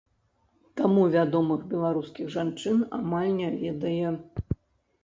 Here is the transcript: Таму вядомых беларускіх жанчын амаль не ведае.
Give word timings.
Таму 0.79 1.03
вядомых 1.15 1.61
беларускіх 1.75 2.33
жанчын 2.37 2.83
амаль 3.01 3.31
не 3.39 3.49
ведае. 3.63 4.07